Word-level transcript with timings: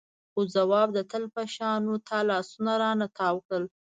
خو 0.31 0.41
ځواب 0.55 0.89
د 0.93 0.99
تل 1.11 1.23
په 1.35 1.43
شان 1.55 1.81
و 1.87 1.93
تا 2.07 2.19
لاسونه 2.29 2.73
رانه 2.81 3.07
تاو 3.17 3.37
کړل. 3.47 3.63